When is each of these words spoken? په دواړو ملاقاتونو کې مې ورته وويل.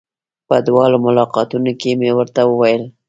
په 0.47 0.55
دواړو 0.67 0.97
ملاقاتونو 1.05 1.71
کې 1.79 1.91
مې 1.99 2.09
ورته 2.17 2.41
وويل. 2.45 2.83